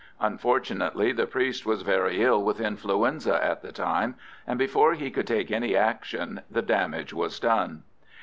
Unfortunately, 0.19 1.11
the 1.11 1.27
priest 1.27 1.63
was 1.63 1.83
very 1.83 2.23
ill 2.23 2.43
with 2.43 2.59
influenza 2.59 3.39
at 3.45 3.61
the 3.61 3.71
time, 3.71 4.15
and 4.47 4.57
before 4.57 4.95
he 4.95 5.11
could 5.11 5.27
take 5.27 5.51
any 5.51 5.75
action 5.75 6.41
the 6.49 6.63
damage 6.63 7.13
was 7.13 7.39
done. 7.39 7.83